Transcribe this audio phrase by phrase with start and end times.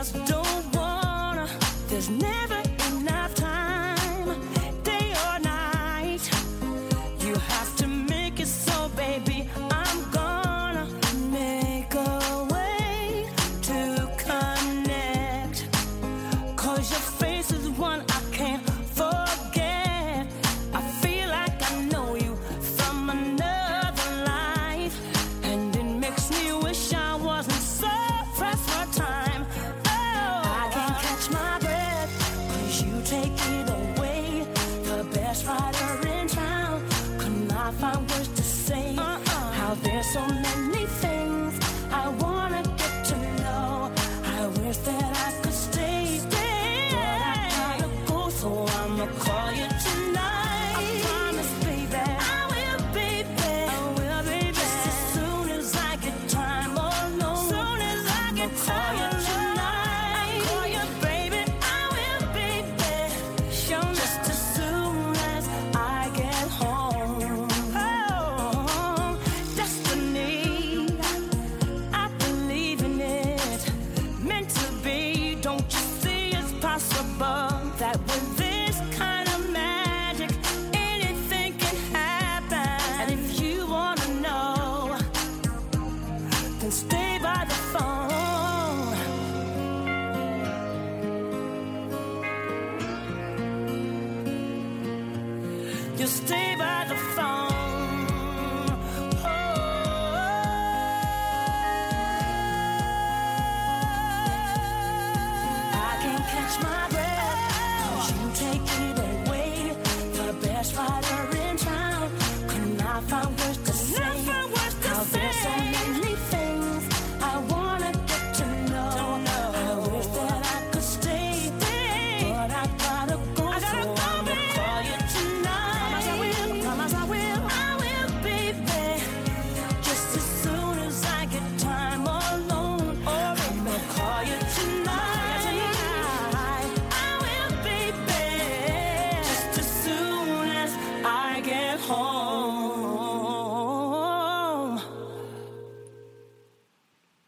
[0.00, 0.39] just don't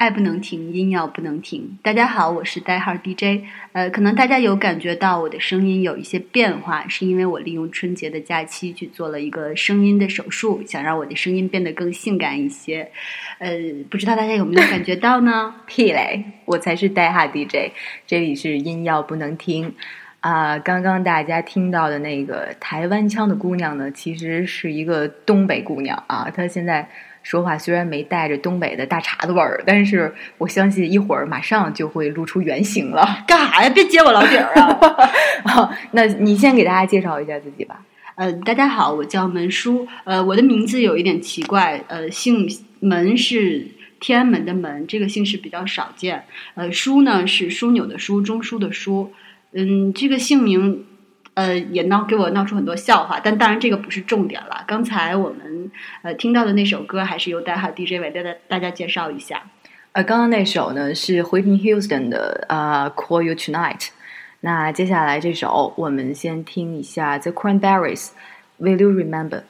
[0.02, 1.78] 爱不能停，音要不能停。
[1.80, 3.44] 大家好，我是代号 DJ。
[3.70, 12.90] 呃，可能大家有感觉到我的声音有一些变化，是因为我利用春节的假期去做了一个声音的手术，想让我的声音变得更性感一些。
[13.38, 13.52] 呃，
[13.88, 15.54] 不知道大家有没有感觉到呢？
[15.68, 17.70] 屁嘞，我才是代号 DJ，
[18.04, 19.72] 这里是音要不能停。
[20.18, 26.28] 啊、刚刚大家听到的那个台湾腔的姑娘呢，其实是一个东北姑娘啊。
[26.34, 26.88] 她现在
[27.22, 33.06] 说话虽然没带着东北的大碴子味儿，但是我相信一会儿马上就会露出原形了。
[33.26, 33.70] 干啥呀？
[33.70, 34.70] 别揭我老底儿啊！
[35.44, 37.84] 啊，那你先给大家介绍一下自己吧。
[38.14, 39.86] 呃，大家好，我叫门叔。
[40.04, 42.46] 呃，我的名字有一点奇怪，呃，姓
[42.80, 43.66] 门是
[44.00, 46.24] 天安门的门，这个姓氏比较少见。
[46.54, 49.08] 呃，枢呢是枢纽的枢，中枢的枢。
[49.52, 50.84] 嗯，这个姓名，
[51.34, 54.64] 呃，也闹给我闹出很多笑话，但当然这个不是重点了。
[54.66, 55.70] 刚才我们
[56.02, 59.42] 呃听到的那首歌，还是由代哈 DJ 为大家大家介绍一下。
[59.92, 63.78] 呃，刚刚那首呢是 Whitney Houston 的呃《Call You Tonight》。
[64.40, 68.08] 那接下来这首，我们先听一下 The Cranberries，
[68.58, 69.40] 《Will You Remember》。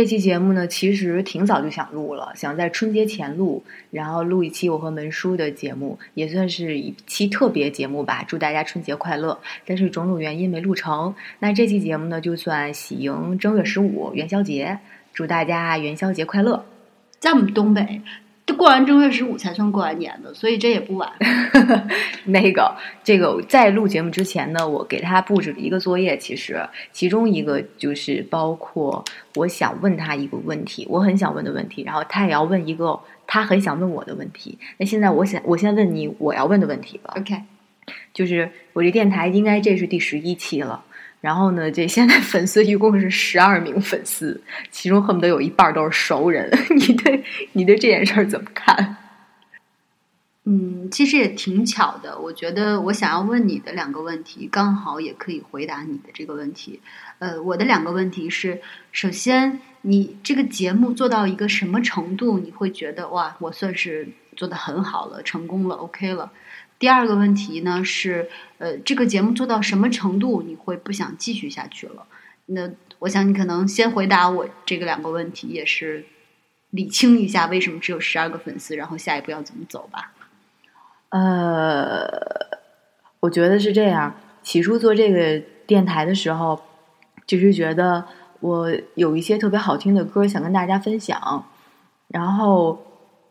[0.00, 8.24] 这期节目呢，其实挺早就想录了，想在春节前录，然后录一期我和门叔的节目，也算是一期特别节目吧。
[8.26, 9.38] 祝大家春节快乐！
[9.66, 11.14] 但是种种原因没录成。
[11.40, 14.78] 那这期节目呢，就算喜迎正月十五元宵节，
[15.12, 16.64] 祝大家元宵节快乐！
[17.18, 18.00] 在我们东北，
[18.60, 21.10] 过完正月十五才算过完年的，所以这也不晚。
[22.28, 26.60] 那个，这个在录节目之前呢，我给他布置了一个作业，其实
[26.92, 29.02] 其中一个就是包括
[29.36, 34.58] 我想问他一个问题，我很想问的问题，然后他也要问一个他很想问我的问题。
[34.76, 37.14] 那现在我想，我先问你我要问的问题吧。
[37.16, 37.40] OK，
[38.12, 40.84] 就是我这电台应该这是第十一期了，
[41.20, 46.50] 然后呢，这现在粉丝一共是十二名粉丝，其中恨不得有一半都是熟人。
[46.76, 47.22] 你对
[47.52, 48.96] 你对这件事儿怎么看？
[50.44, 52.18] 嗯，其实也挺巧的。
[52.18, 56.80] 我觉得我想要问你的两个问题，刚好也可以回答你的这个问题。
[57.18, 58.60] 呃，我的两个问题是：
[58.90, 66.32] 首先，你这个节目做到一个什么程度，你会觉得哇，我算是做的很好了，成功了，OK 了？
[66.80, 72.06] 第二个问题呢是，呃，这个节目做到什么程度，你会不想继续下去了？
[72.46, 72.70] 那
[73.00, 76.06] 我想你可能先回答我这个两个问题，也是
[76.70, 80.12] 理清一下为什么只有十二个粉丝，然后下一步要怎么走吧。
[81.10, 82.08] 呃，
[83.20, 84.14] 我觉得是这样。
[84.42, 86.62] 起初做这个电台的时候，
[87.26, 88.06] 就是觉得
[88.40, 91.44] 我有一些特别好听的歌想跟大家分享，
[92.08, 92.82] 然后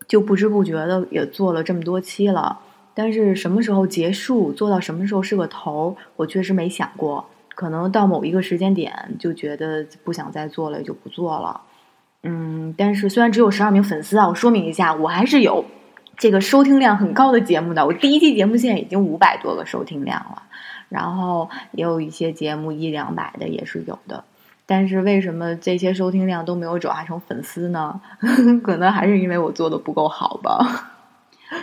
[0.07, 2.59] 就不知不觉的也做了这么多期了。
[3.01, 7.23] 但是什么时候结束，做到什么时候是个头儿，我确实没想过。
[7.55, 11.61] 可能到某一个时间点，就觉得不想再做了，就不做了。
[12.23, 15.63] 嗯，但是虽然只有十二名粉丝啊，我说明一下，我还是有
[16.17, 17.85] 这个收听量很高的节目的。
[17.85, 20.43] 我第一期节目现在已经五百多个收听量了，
[20.89, 24.25] 然后也有一些节目一两百的也是有的。
[24.65, 28.01] 但是为什么这些收听量都没有转化成粉丝呢？
[28.61, 30.97] 可能还是因为我做的不够好吧。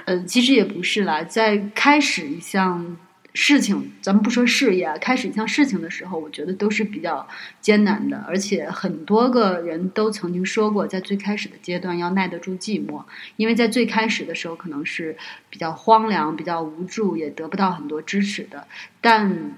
[0.05, 2.97] 呃，其实也不是啦，在开始一项
[3.35, 7.27] 事情，咱们不说事业，开始一项事情的时候，我觉得都是比较
[7.61, 13.03] 艰难的，而且很多个人都曾经说过，在最开始的阶段要耐得住寂寞，
[13.37, 15.17] 因为在最开始的时候可能是
[15.51, 18.67] 比较荒凉、比较无助，也得不到很多支持的，
[19.01, 19.53] 但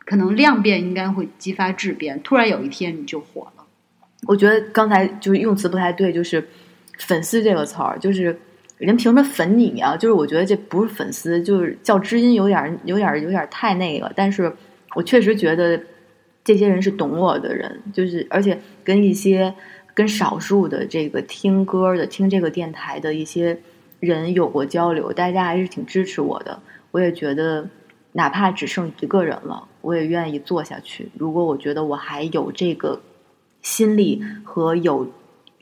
[0.00, 3.64] 可能量变应该会激发质变，突然有一天你就火了。
[4.26, 6.48] 我觉得刚才就是用词不太对，就是
[6.98, 8.38] “粉丝”这个词儿，就是
[8.86, 14.12] 人凭什么粉你啊、就是我觉得这不是粉丝，就是叫知音有点儿有点有点太那个。
[14.16, 14.52] 但是
[14.96, 15.80] 我确实觉得
[16.42, 19.54] 这些人是懂我的人，就是而且跟一些
[19.94, 23.56] 跟少数的这个听歌的、听这个电台的一些
[24.00, 26.60] 人有过交流，大家还是挺支持我的。
[26.90, 27.68] 我也觉得，
[28.12, 31.08] 哪怕只剩一个人了，我也愿意做下去。
[31.16, 33.00] 如果我觉得我还有这个
[33.62, 35.08] 心力和有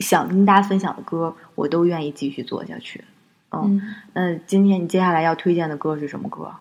[0.01, 3.05] 想跟大家分享的歌，我都愿意继续做下去。
[3.51, 3.81] 嗯，
[4.15, 6.55] 那今天你接下来要推荐的歌是什么歌？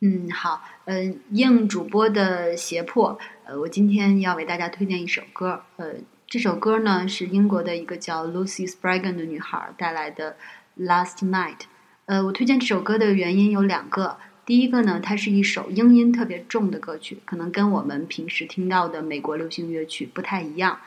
[0.00, 5.94] 嗯，好，嗯、应主播的胁迫，呃，我今天要为大家推荐一首歌，呃，
[6.26, 10.36] 这首歌呢是英国的一个叫 Lucy Spraggan 的女孩带来的
[10.84, 11.56] 《Last Night》。
[12.04, 20.78] 呃，我推荐这首歌的原因有两个，第一个呢，它是一首英音特别重的歌曲，可能跟我们平时听到的美国流行乐曲不太一样。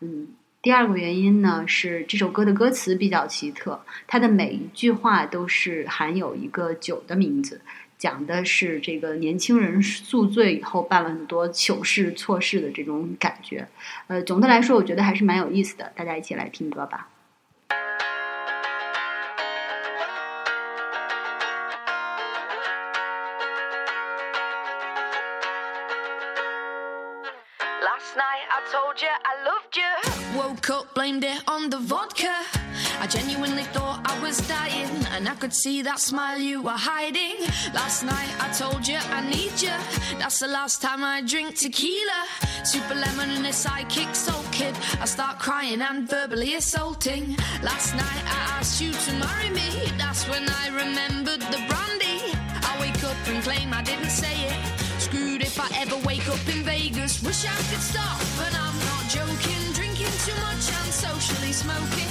[0.00, 0.28] 嗯，
[0.60, 7.60] 第二个原因呢是这首歌的歌词比较奇特，它的每一句话都是含有一个酒的名字。
[7.96, 13.66] 讲的是这个年轻人宿醉以后办了很多糗事错事的这种感觉。
[14.08, 15.92] 呃，总的来说，我觉得还是蛮有意思的。
[15.96, 17.08] 大家一起来听歌吧。
[34.28, 37.36] Was dying, and I could see that smile you were hiding.
[37.72, 39.76] Last night I told you I need you.
[40.18, 42.20] That's the last time I drink tequila.
[42.62, 44.74] Super lemon and a sidekick soul kid.
[45.00, 47.24] I start crying and verbally assaulting.
[47.62, 49.70] Last night I asked you to marry me.
[49.96, 52.18] That's when I remembered the brandy.
[52.70, 54.60] I wake up and claim I didn't say it.
[55.00, 57.22] Screwed if I ever wake up in Vegas.
[57.22, 59.62] Wish I could stop, but I'm not joking.
[59.72, 62.07] Drinking too much and socially smoking.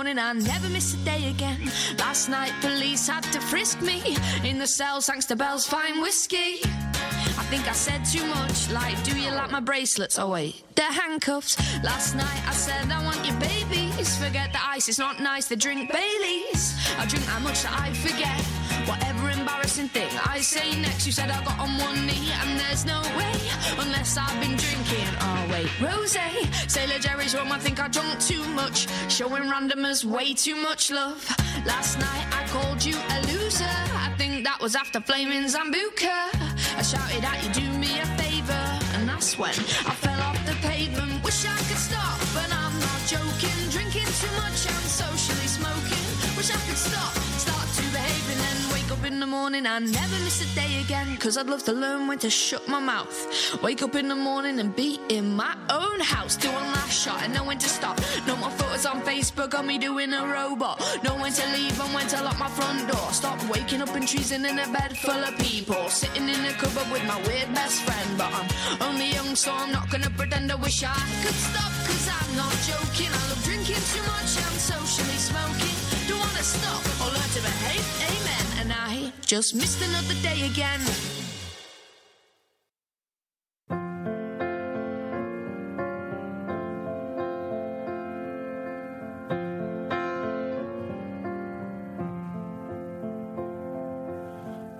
[0.00, 1.60] Morning and never miss a day again.
[1.98, 6.60] Last night, police had to frisk me in the cell thanks to Bell's fine whiskey.
[7.36, 10.18] I think I said too much, like, do you like my bracelets?
[10.18, 11.58] Oh, wait, they're handcuffs.
[11.84, 14.16] Last night I said, I want your babies.
[14.16, 16.62] Forget the ice, it's not nice to drink Baileys.
[16.98, 18.59] I drink that much that I forget.
[18.86, 20.10] Whatever embarrassing thing.
[20.26, 23.34] I say next, you said I got on one knee, and there's no way
[23.78, 25.08] unless I've been drinking.
[25.20, 26.16] Oh wait, rose,
[26.68, 27.52] Sailor Jerry's rum.
[27.52, 31.24] I think I drunk too much, showing randomers way too much love.
[31.66, 33.64] Last night I called you a loser.
[34.06, 36.16] I think that was after flaming Zambuca.
[36.76, 40.54] I shouted at you, do me a favor, and that's when I fell off the
[40.66, 41.22] pavement.
[41.24, 43.58] Wish I could stop, but I'm not joking.
[43.70, 46.06] Drinking too much, I'm socially smoking.
[46.36, 47.14] Wish I could stop,
[49.30, 51.16] morning and never miss a day again.
[51.18, 53.16] Cause I'd love to learn when to shut my mouth.
[53.62, 56.34] Wake up in the morning and be in my own house.
[56.36, 57.96] Do one last shot and know when to stop.
[58.26, 60.80] No more photos on Facebook of me doing a robot.
[61.04, 63.08] Know when to leave and when to lock my front door.
[63.12, 65.88] Stop waking up and treason in a bed full of people.
[65.88, 68.10] Sitting in a cupboard with my weird best friend.
[68.18, 68.48] But I'm
[68.82, 71.72] only young, so I'm not gonna pretend I wish I could stop.
[71.86, 73.12] Cause I'm not joking.
[73.14, 74.30] I love drinking too much.
[74.46, 75.76] I'm socially smoking.
[76.08, 77.09] Don't wanna stop
[79.26, 80.80] Just missed another day again.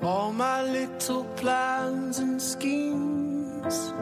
[0.03, 3.93] All my little plans and schemes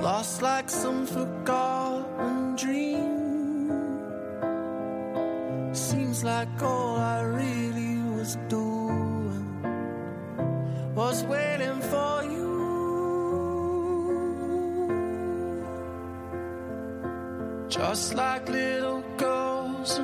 [0.00, 3.22] lost like some forgotten dream.
[5.74, 9.48] Seems like all I really was doing
[10.94, 12.52] was waiting for you.
[17.68, 19.98] Just like little girls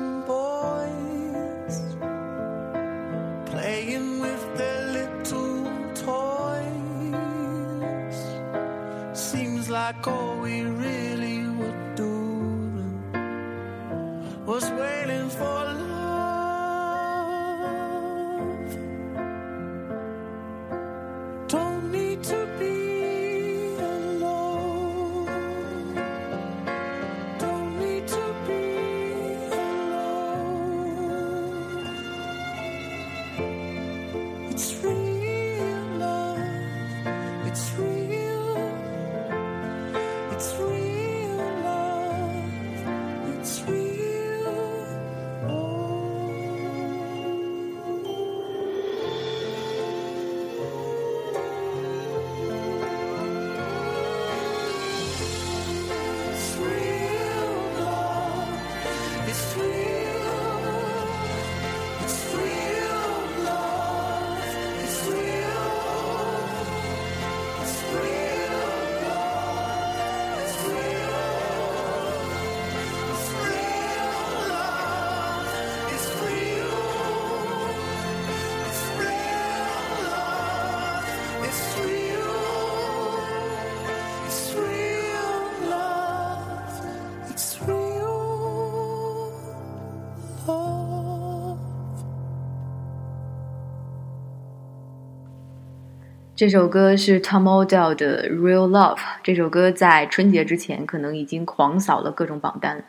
[96.39, 98.95] 这首歌是 Tom Odell 的《Real Love》。
[99.21, 102.81] 这首歌在春节之前可能已经狂扫了各种榜单。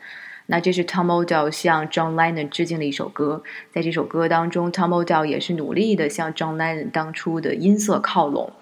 [0.45, 3.43] 那这是 Tom Odell 向 John Lennon 致敬的一首歌。
[3.73, 8.53] 在这首歌当中，Tom Odell 也是努力的向 John Lennon 当初的音色靠拢。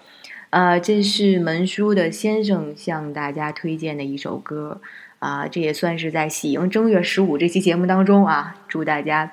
[0.50, 4.80] 呃，这是门叔的先生向大家推荐的一首歌
[5.20, 9.30] 啊、这也算是在喜迎正月十五这期节目当中啊，祝大家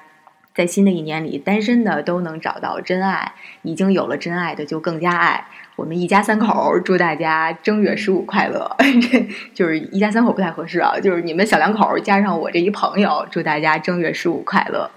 [0.57, 5.45] 在新的一年里，单身的都能找到真爱，已经有了真爱的就更加爱。
[5.75, 8.75] 我们一家三口祝大家正月十五快乐，
[9.53, 14.89] 就是一家三口不太合适啊，就是你们小两口加上我这一朋友，祝大家正月十五快乐。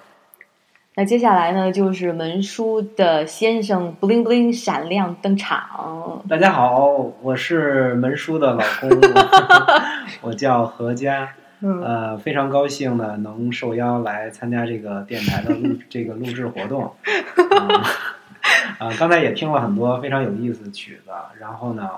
[0.94, 6.22] 那接下来呢，就是门叔的先生 bling bling 闪亮登场。
[6.26, 6.88] 大家好，
[7.20, 8.88] 我是门叔的老公，
[10.22, 11.28] 我叫何佳。
[11.62, 16.84] 嗯呃，非常高兴呢，能受邀来参加这个电台的录 这个录制活动。
[16.84, 17.84] 啊、
[18.78, 21.88] 呃，刚才也听了很多非常有意思的曲子，然后呢，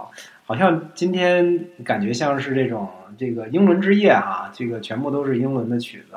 [0.45, 6.17] 好像今天感觉像是这种这个英伦之夜啊、这个全部都是英伦的曲子。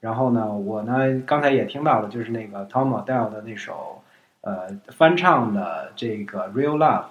[0.00, 4.00] 然后呢，我呢刚才也听到了，就是那个 Tom Odell 的那首
[4.42, 7.02] 呃翻唱的这个《Real Love》。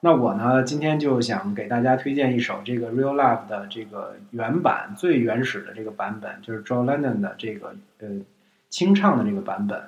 [0.00, 8.08] 那我呢，今天就想给大家推荐一首这个《Real Love》的这个原版最原始的这个版本，就是 John Lennon 的这个呃
[8.68, 9.82] 清唱的这个版本。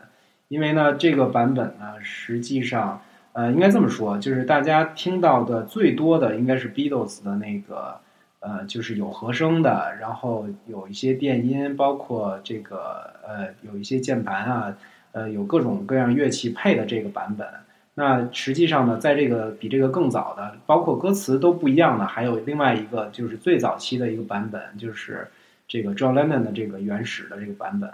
[0.48, 3.00] 因为呢，这个版本呢，实际上
[3.34, 8.00] 呃应该这么说，就是大家听到的最多的应该是 Beatles 的那个
[8.40, 14.76] 呃，就是有和声的，然后有一些电音，包括这个呃有一些键盘啊，
[15.12, 17.46] 呃有各种各样乐器配的这个版本。
[17.94, 25.28] 那实际上呢，在这个比这个更早的，包括歌词都不一样的，还有另外一个就是最早期的一个版本，就是
[25.66, 27.90] 这个 John Lennon 的这个原始的这个版本。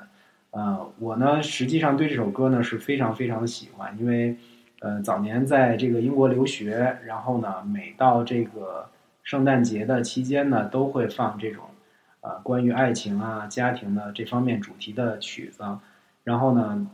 [0.51, 4.37] 呃，我呢实际上对这首歌呢是非常非常的喜欢，因为
[4.81, 8.87] 呃早年在这个英国留学，然后呢每到这个
[9.25, 11.65] 圣诞节的期间呢，都会放这种
[12.21, 15.65] 呃关于爱情啊、家庭的这方面主题的曲子，
[16.23, 16.87] 然后呢。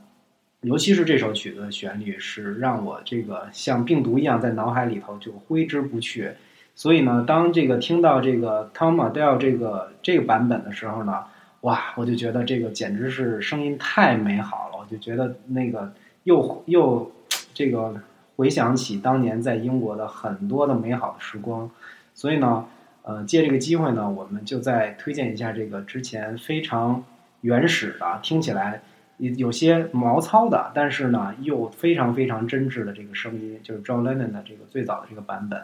[0.62, 6.30] 尤其是这首曲子的旋律，是让我这个像病毒一样在脑海里头就挥之不去。
[6.76, 11.24] 所以呢，当这个听到这个 Tom Adele 这个这个版本的时候呢，
[11.62, 14.78] 哇，我就觉得这个简直是声音太美好了。
[14.78, 17.10] 我就觉得那个又又
[17.52, 18.00] 这个
[18.36, 21.68] 回想起当年在英国的很多的美好的时光。
[22.14, 22.66] 所以呢，
[23.02, 27.02] 呃，借这个机会呢，我们就再推荐一下这个之前非常
[27.40, 28.80] 原始的，听起来。
[29.18, 35.62] 有有些毛糙的，但是呢又非常非常真挚的这个声音，就是 John Lennon 的这个最早的这个版本。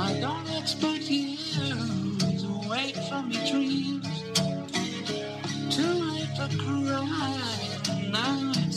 [0.00, 3.36] I don't expect you to wait for me.
[3.50, 4.06] dreams.
[5.74, 8.67] Too late for crying now.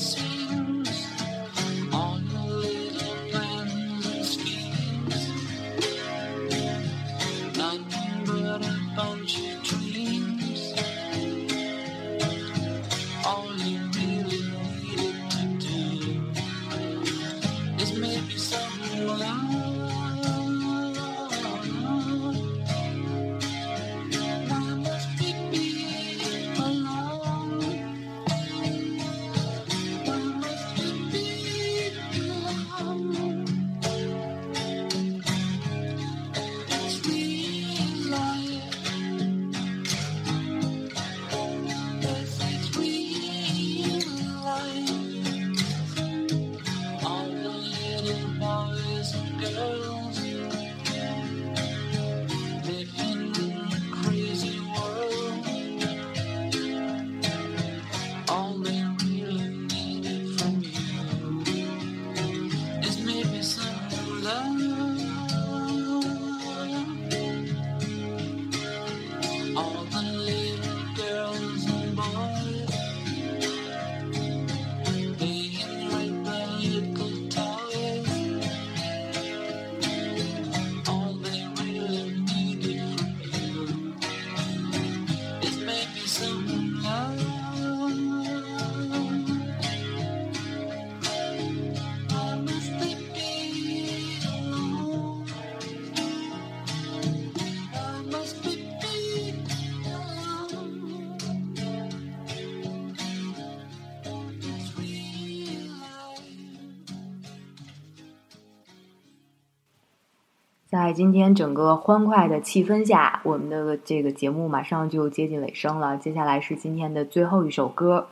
[110.72, 115.98] 在今天整个欢快的气氛下，我们的这个节目马上就接近尾声了。
[115.98, 118.08] 接下来是今天的最后一首歌，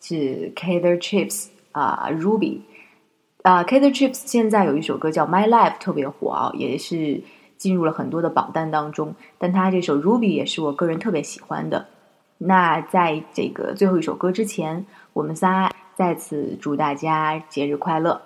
[0.00, 2.62] 是 k the Chips 啊、Ruby
[3.44, 7.22] 啊、k the Chips 现在有一首歌叫《My Life》特别火啊，也是
[7.56, 9.14] 进入了很多的榜单当中。
[9.38, 11.86] 但他这首 Ruby 也是我个人特别喜欢的。
[12.38, 18.20] 那在这个最后一首歌之前，我们仨再次祝大家节日快乐。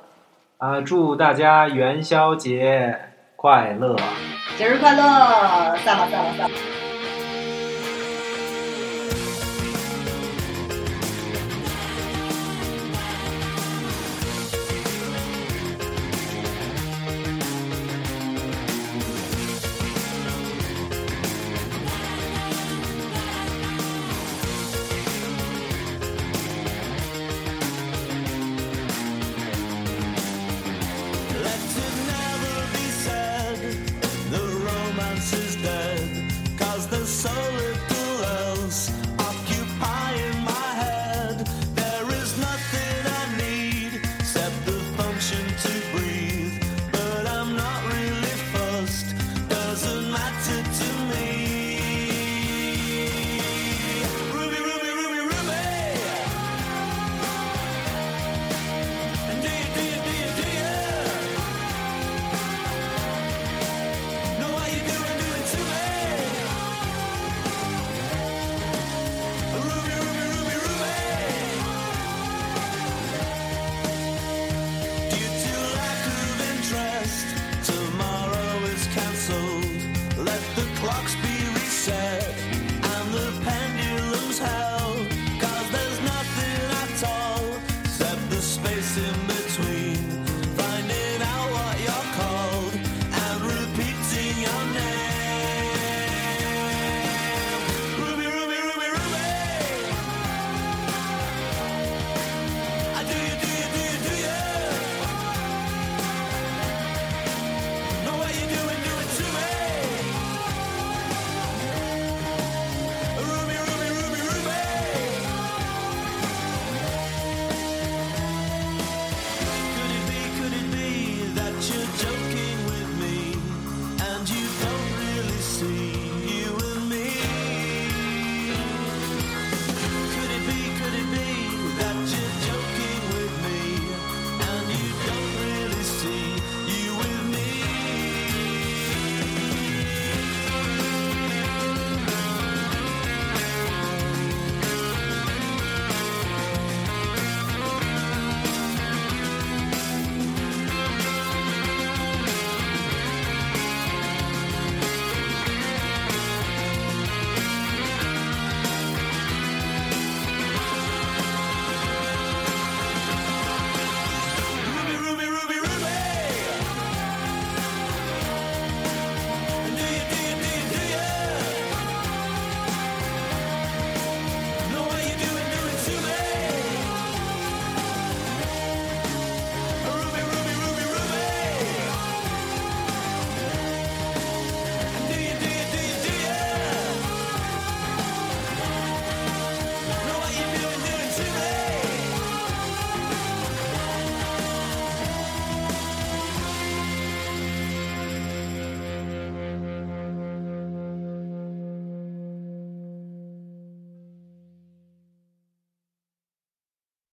[0.56, 2.98] 啊，祝大家元宵节
[3.44, 3.94] 快乐！
[4.57, 5.02] 节日快乐，
[5.85, 6.83] 算了算了算了！